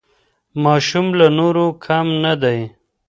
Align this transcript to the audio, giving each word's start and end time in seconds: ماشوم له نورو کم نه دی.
ماشوم 0.63 1.07
له 1.19 1.27
نورو 1.37 1.65
کم 1.85 2.07
نه 2.23 2.33
دی. 2.41 2.59